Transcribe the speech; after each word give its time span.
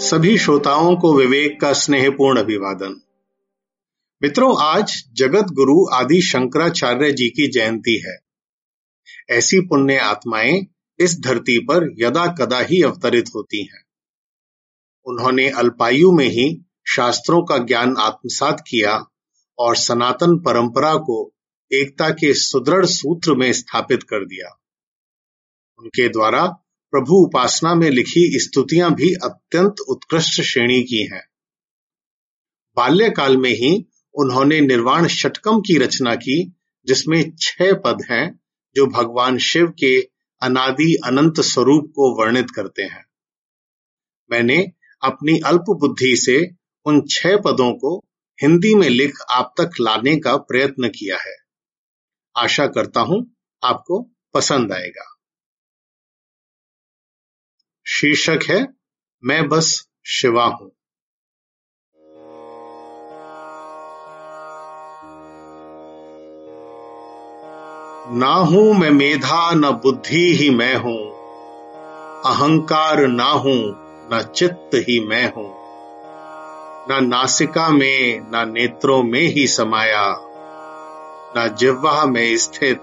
सभी 0.00 0.38
श्रोताओं 0.38 0.96
को 0.96 1.16
विवेक 1.16 1.60
का 1.60 1.72
स्नेहपूर्ण 1.72 2.40
अभिवादन। 2.40 3.00
मित्रों, 4.22 4.56
आज 4.60 5.04
जगत 5.12 5.44
गुरु 5.44 5.86
आदि 5.92 6.20
शंकराचार्य 6.22 7.12
जी 7.12 7.28
की 7.28 7.50
जयंती 7.50 8.02
है। 8.06 8.18
ऐसी 9.30 9.60
पुण्य 9.60 9.96
आत्माएँ 9.96 10.66
इस 10.98 11.20
धरती 11.20 11.58
पर 11.58 11.94
यदा 11.98 12.26
कदा 12.26 12.60
ही 12.60 12.82
अवतरित 12.82 13.24
होती 13.34 13.64
हैं। 13.64 13.84
उन्होंने 15.04 15.50
अल्पायु 15.50 16.12
में 16.12 16.26
ही 16.26 16.66
शास्त्रों 16.88 17.42
का 17.42 17.58
ज्ञान 17.58 17.96
आत्मसात 17.96 18.64
किया 18.68 19.06
और 19.58 19.76
सनातन 19.76 20.38
परंपरा 20.38 20.94
को 20.94 21.34
एकता 21.72 22.10
के 22.10 22.34
सुदृढ़ 22.34 22.86
सूत्र 22.86 23.34
में 23.34 23.52
स्थापित 23.52 24.02
कर 24.02 24.24
दिया। 24.24 24.60
उनके 25.78 26.08
द्वारा 26.08 26.64
प्रभु 26.92 27.14
उपासना 27.14 27.74
में 27.74 27.90
लिखी 27.90 28.40
स्तुतियाँ 28.40 28.94
भी 28.94 29.14
अत्यंत 29.14 29.74
उत्कृष्ट 29.88 30.42
श्रेणी 30.42 30.82
की 30.82 31.08
हैं। 31.12 31.28
बाल्यकाल 32.76 33.36
में 33.36 33.50
ही 33.50 33.86
उन्होंने 34.14 34.60
निर्वाण 34.60 35.06
षटकम 35.06 35.60
की 35.60 35.78
रचना 35.78 36.14
की, 36.14 36.52
जिसमें 36.86 37.32
छह 37.40 37.72
पद 37.72 38.06
हैं, 38.10 38.40
जो 38.76 38.86
भगवान 38.86 39.38
शिव 39.38 39.66
के 39.66 40.00
अनादि 40.42 40.96
अनंत 41.04 41.40
स्वरूप 41.40 41.92
को 41.94 42.22
वर्णित 42.22 42.50
करते 42.50 42.82
हैं। 42.82 43.04
मैंने 44.30 44.72
अपनी 45.02 45.40
अल्प 45.46 45.64
बुद्धि 45.68 46.16
से 46.16 46.50
उन 46.86 47.02
छह 47.10 47.36
पदों 47.36 47.72
को 47.72 48.04
हिंदी 48.42 48.74
में 48.74 48.88
लिख 48.88 49.12
आप 49.30 49.54
तक 49.60 49.70
लाने 49.80 50.16
का 50.16 50.36
प्रयत्न 50.36 50.88
किया 50.88 51.16
है। 51.16 51.36
आशा 52.36 52.66
करता 52.66 53.00
हूँ 53.00 53.36
आपको 53.64 54.10
पसंद 54.34 54.72
आएगा। 54.72 55.17
शीर्षक 57.90 58.38
है, 58.50 58.68
मैं 59.24 59.48
बस 59.48 59.88
शिवा 60.06 60.44
हूँ। 60.44 60.70
ना 68.18 68.34
हूँ 68.34 68.74
मैं 68.74 68.90
मेधा, 68.90 69.50
न 69.50 69.70
बुद्धि 69.70 70.36
ही 70.36 70.50
मैं 70.50 70.76
हूँ। 70.76 71.10
अहंकार 72.22 73.06
ना 73.06 73.30
हूँ, 73.30 73.64
न 74.12 74.32
चित्त 74.36 74.70
ही 74.74 75.00
मैं 75.00 75.32
हूँ। 75.32 75.54
न 76.90 77.04
नासिका 77.08 77.68
में, 77.68 78.20
न 78.20 78.52
नेत्रों 78.52 79.02
में 79.02 79.22
ही 79.22 79.46
समाया। 79.46 80.16
न 81.36 81.56
जिह्वा 81.58 82.04
में 82.04 82.36
स्थित, 82.36 82.78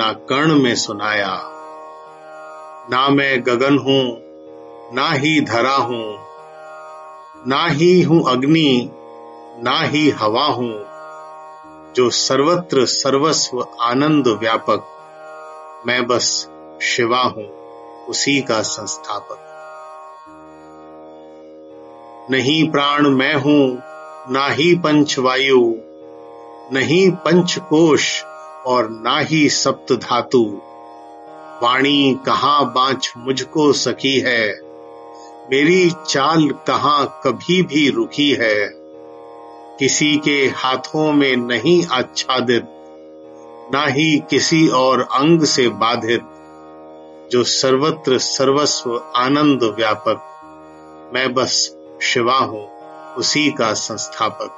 न 0.00 0.26
कर्ण 0.28 0.54
में 0.54 0.74
सुनाया। 0.74 1.50
ना 2.90 3.08
मैं 3.08 3.42
गगन 3.46 3.78
हूँ 3.78 4.23
ना 4.94 5.10
ही 5.12 5.40
धरा 5.40 5.76
हूँ, 5.76 6.18
ना 7.46 7.66
ही 7.66 8.02
हूँ 8.02 8.22
अग्नि, 8.28 8.90
ना 9.62 9.80
ही 9.82 10.10
हवा 10.10 10.44
हूँ, 10.46 10.72
जो 11.94 12.10
सर्वत्र 12.10 12.84
सर्वस्व 12.86 13.66
आनंद 13.80 14.28
व्यापक, 14.28 14.84
मैं 15.86 16.06
बस 16.06 16.50
शिवा 16.82 17.22
हूँ 17.22 17.44
उसी 18.08 18.40
का 18.40 18.62
संस्थापक। 18.62 19.38
नहीं 22.30 22.70
प्राण 22.70 23.08
मैं 23.08 23.34
हूँ, 23.34 23.82
ना 24.30 24.46
ही 24.48 24.74
पंचवायु 24.74 25.74
नहीं 26.72 27.10
पंचकोश 27.10 28.24
और 28.66 28.90
ना 28.90 29.18
ही 29.18 29.48
सप्त 29.48 29.92
धातु, 29.92 30.44
वाणी 31.62 32.20
कहाँ 32.26 32.72
बांच 32.72 33.12
मुझको 33.16 33.72
सकी 33.72 34.20
है? 34.20 34.73
मेरी 35.52 35.90
चाल 36.08 36.48
कहाँ 36.48 37.20
कभी 37.24 37.62
भी 37.62 37.90
रुकी 37.90 38.32
है। 38.32 38.68
किसी 39.78 40.16
के 40.16 40.50
हाथों 40.56 41.12
में 41.12 41.36
नहीं 41.36 41.86
आच्छादित, 41.86 42.64
ना 43.74 43.86
ही 43.86 44.22
किसी 44.30 44.68
और 44.68 45.00
अंग 45.00 45.42
से 45.44 45.68
बाधित, 45.68 46.22
जो 47.32 47.44
सर्वत्र 47.44 48.18
सर्वस्व 48.18 49.12
आनंद 49.16 49.62
व्यापक। 49.62 51.10
मैं 51.14 51.34
बस 51.34 51.76
शिवा 52.02 52.38
हूँ, 52.38 52.68
उसी 53.14 53.50
का 53.50 53.72
संस्थापक। 53.72 54.50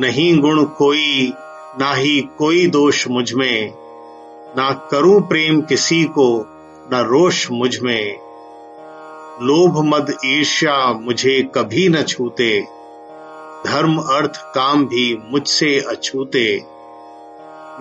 नहीं 0.00 0.38
गुण 0.38 0.64
कोई, 0.64 1.32
ना 1.80 1.94
ही 1.94 2.28
कोई 2.38 2.66
दोष 2.66 3.08
मुझमें, 3.08 3.74
ना 4.56 4.88
करूँ 4.90 5.20
प्रेम 5.20 5.60
किसी 5.60 6.04
को, 6.04 6.46
ना 6.92 7.00
रोष 7.00 7.50
मुझमें। 7.50 8.27
लोभ 9.42 9.84
मद 9.84 10.18
ईर्ष्या 10.24 10.92
मुझे 10.92 11.50
कभी 11.54 11.88
न 11.88 12.02
छूते। 12.02 12.60
धर्म, 13.66 13.98
अर्थ, 13.98 14.32
काम 14.36 14.86
भी 14.86 15.22
मुझसे 15.30 15.80
अछूते। 15.80 16.62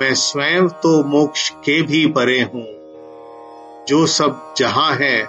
मैं 0.01 0.13
स्वयं 0.13 0.67
तो 0.67 1.03
मोक्ष 1.03 1.49
के 1.49 1.81
भी 1.81 2.05
परे 2.05 2.41
हूँ। 2.41 2.65
जो 3.87 4.05
सब 4.05 4.53
जहाँ 4.57 4.95
है, 4.95 5.23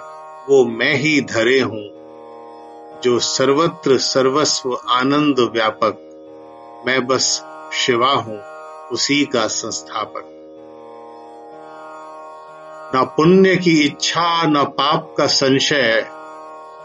वो 0.49 0.65
मैं 0.65 0.95
ही 0.95 1.21
धरे 1.21 1.59
हूँ। 1.59 1.89
जो 3.03 3.19
सर्वत्र 3.19 3.97
सर्वस्व 3.97 4.79
आनंद 4.89 5.39
व्यापक, 5.39 5.93
मैं 6.87 7.07
बस 7.07 7.45
शिवा 7.73 8.11
हूँ, 8.11 8.41
उसी 8.91 9.25
का 9.25 9.47
संस्थापक। 9.47 10.35
न 12.95 13.03
पुण्य 13.17 13.55
की 13.55 13.85
इच्छा, 13.85 14.43
न 14.43 14.63
पाप 14.63 15.15
का 15.17 15.27
संशय 15.27 16.18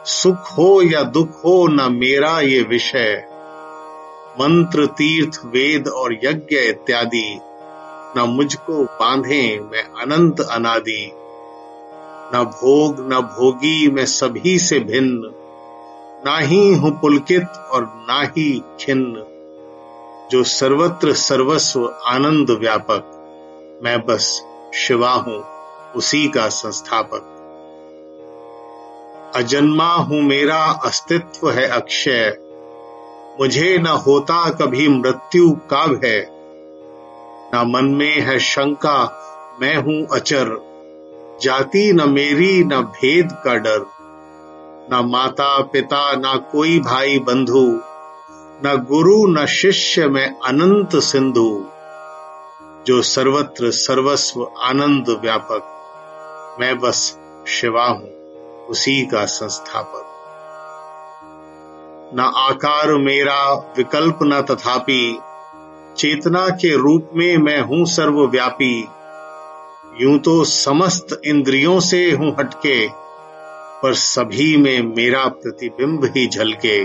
सुख 0.04 0.36
हो 0.36 0.82
या 0.82 1.02
दुख 1.02 1.30
हो, 1.44 1.66
न 1.66 1.92
मेरा 1.92 2.40
ये 2.40 2.62
विषय। 2.62 3.24
मंत्र, 4.40 4.86
तीर्थ, 4.86 5.40
वेद 5.44 5.88
और 5.88 6.14
यज्ञ 6.14 6.56
इत्यादि, 6.56 7.40
न 8.16 8.24
मुझको 8.28 8.84
बांधे 8.84 9.60
मैं 9.72 9.82
अनंत 9.82 10.40
अनादि। 10.40 11.12
न 12.34 12.44
भोग, 12.44 13.12
न 13.12 13.20
भोगी 13.20 13.90
मैं 13.90 14.06
सभी 14.06 14.58
से 14.58 14.80
भिन्न। 14.80 15.34
ना 16.26 16.38
ही 16.38 16.74
हूँ 16.74 17.00
पुलकित 17.00 17.48
और 17.72 18.06
ना 18.10 18.22
ही 18.22 18.62
खिन्न। 18.80 19.24
जो 20.30 20.44
सर्वत्र 20.44 21.12
सर्वस्व 21.12 21.94
आनंद 22.06 22.50
व्यापक, 22.50 23.10
मैं 23.84 24.06
बस 24.06 24.42
शिवा 24.74 25.12
हूँ, 25.12 25.44
उसी 25.96 26.28
का 26.28 26.48
संस्थापक। 26.48 27.30
अजन्मा 29.34 29.94
हूँ 29.94 30.22
मेरा, 30.22 30.80
अस्तित्व 30.84 31.50
है 31.50 31.68
अक्षय। 31.68 32.36
मुझे 33.40 33.78
न 33.78 33.86
होता 33.86 34.50
कभी 34.50 34.88
मृत्यु 34.88 35.50
का 35.50 36.00
है। 36.04 36.28
न 37.54 37.64
मन 37.66 37.84
में 37.84 38.20
है 38.20 38.38
शंका, 38.38 39.20
मैं 39.60 39.76
हूँ 39.76 40.06
अचर। 40.12 40.74
जाति 41.42 41.92
न 41.92 42.10
मेरी, 42.10 42.64
न 42.64 42.80
भेद 42.80 43.28
का 43.44 43.54
डर। 43.54 43.86
न 44.92 45.02
माता, 45.04 45.62
पिता, 45.62 46.12
न 46.12 46.44
कोई 46.52 46.78
भाई 46.78 47.18
बंधु। 47.18 47.80
न 48.66 48.86
गुरु, 48.88 49.26
न 49.26 49.46
शिष्य, 49.46 50.08
में 50.08 50.40
अनंत 50.40 50.96
सिंधु। 50.96 51.64
जो 52.86 53.02
सर्वत्र 53.02 53.70
सर्वस्व 53.70 54.50
आनंद 54.62 55.18
व्यापक, 55.22 55.62
मैं 56.60 56.78
बस 56.78 57.18
शिवा 57.46 57.86
हूँ। 57.86 58.13
उसी 58.68 59.06
का 59.06 59.24
संस्थापक। 59.24 60.10
न 62.14 62.32
आकार 62.36 62.92
मेरा 62.94 63.52
विकल्प 63.76 64.18
न 64.22 64.40
तथापि 64.42 65.18
चेतना 65.96 66.48
के 66.48 66.76
रूप 66.76 67.10
में 67.14 67.36
मैं 67.36 67.60
हूँ 67.60 67.84
सर्वव्यापी। 67.86 68.88
यूँ 70.00 70.18
तो 70.18 70.44
समस्त 70.44 71.20
इंद्रियों 71.24 71.80
से 71.80 72.10
हूँ 72.10 72.36
हटके, 72.38 72.88
पर 73.82 73.94
सभी 73.94 74.56
में 74.56 74.94
मेरा 74.96 75.26
प्रतिबिंब 75.26 76.04
ही 76.04 76.26
झलके। 76.26 76.78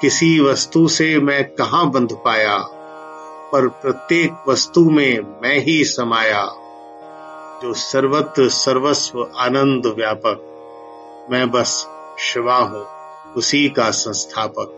किसी 0.00 0.40
वस्तु 0.40 0.88
से 0.88 1.18
मैं 1.20 1.44
कहाँ 1.44 1.90
बंध 1.90 2.12
पाया, 2.24 2.58
पर 3.52 3.68
प्रत्येक 3.68 4.44
वस्तु 4.48 4.90
में 4.90 5.40
मैं 5.42 5.58
ही 5.58 5.84
समाया। 5.84 6.44
जो 7.64 7.74
सर्वत्र 7.74 8.48
सर्वस्व 8.48 9.30
आनंद 9.36 9.86
व्यापक, 9.86 11.28
मैं 11.30 11.50
बस 11.50 11.88
शिवा 12.18 12.56
हूँ, 12.56 12.86
उसी 13.36 13.68
का 13.68 13.90
संस्थापक, 13.90 14.74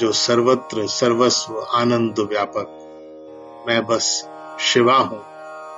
जो 0.00 0.12
सर्वत्र 0.12 0.86
सर्वस्व 0.86 1.66
आनंद 1.74 2.14
व्यापक, 2.18 3.64
मैं 3.68 3.86
बस 3.86 4.28
शिवा 4.60 4.96
हूँ, 4.96 5.22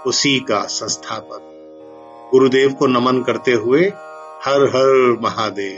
उसी 0.03 0.41
का 0.41 0.67
संस्थापक। 0.67 1.41
गुरुदेव 2.31 2.73
को 2.73 2.87
नमन 2.87 3.23
करते 3.23 3.53
हुए 3.53 3.83
हर 4.45 4.65
हर 4.65 5.19
महादेव। 5.23 5.77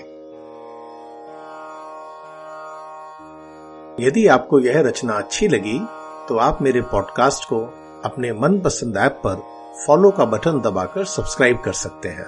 यदि 4.00 4.26
आपको 4.26 4.60
यह 4.60 4.80
रचना 4.80 5.12
अच्छी 5.12 5.48
लगी 5.48 5.80
तो 6.28 6.36
आप 6.36 6.62
मेरे 6.62 6.80
पॉडकास्ट 6.80 7.44
को 7.44 7.60
अपने 8.04 8.32
मनपसंद 8.32 8.96
ऐप 8.96 9.12
पर 9.12 9.55
फॉलो 9.76 10.10
का 10.10 10.24
बटन 10.24 10.60
दबाकर 10.60 11.04
सब्सक्राइब 11.04 11.60
कर 11.64 11.72
सकते 11.72 12.08
हैं। 12.08 12.26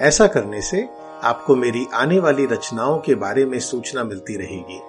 ऐसा 0.00 0.26
करने 0.26 0.60
से 0.62 0.88
आपको 1.22 1.56
मेरी 1.56 1.86
आने 1.94 2.18
वाली 2.18 2.46
रचनाओं 2.46 2.98
के 2.98 3.14
बारे 3.14 3.44
में 3.44 3.58
सूचना 3.60 4.04
मिलती 4.04 4.36
रहेगी। 4.36 4.80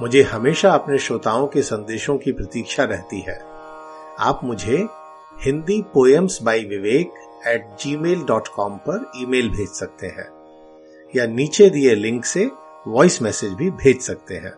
मुझे 0.00 0.22
हमेशा 0.22 0.72
अपने 0.72 0.98
श्रोताओं 0.98 1.46
के 1.46 1.62
संदेशों 1.62 2.18
की 2.18 2.32
प्रतीक्षा 2.32 2.84
रहती 2.84 3.20
है। 3.20 3.38
आप 4.18 4.40
मुझे 4.44 4.86
Hindi 5.44 5.80
poems 5.94 6.42
by 6.42 6.64
Vivek 6.64 7.14
at 7.46 7.76
gmail 7.96 8.24
dot 8.24 8.48
com 8.48 8.76
पर 8.76 9.10
ईमेल 9.16 9.50
भेज 9.50 9.68
सकते 9.68 10.06
हैं, 10.06 10.28
या 11.16 11.26
नीचे 11.26 11.70
दिए 11.70 11.94
लिंक 11.94 12.24
से 12.24 12.50
वॉइस 12.86 13.22
मैसेज 13.22 13.52
भी 13.52 13.70
भेज 13.70 14.00
सकते 14.00 14.34
हैं। 14.34 14.54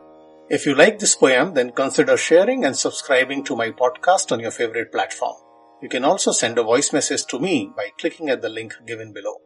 If 0.52 0.68
you 0.68 0.74
like 0.74 0.98
this 0.98 1.14
poem 1.14 1.52
then 1.52 1.70
consider 1.70 2.16
sharing 2.16 2.64
and 2.64 2.74
subscribing 2.74 3.44
to 3.46 3.56
my 3.56 3.70
podcast 3.70 4.32
on 4.32 4.40
your 4.40 4.54
favorite 4.54 4.94
platform. 4.94 5.45
You 5.82 5.88
can 5.88 6.04
also 6.04 6.32
send 6.32 6.58
a 6.58 6.62
voice 6.62 6.92
message 6.92 7.26
to 7.26 7.38
me 7.38 7.70
by 7.76 7.90
clicking 7.98 8.30
at 8.30 8.40
the 8.40 8.48
link 8.48 8.74
given 8.86 9.12
below. 9.12 9.36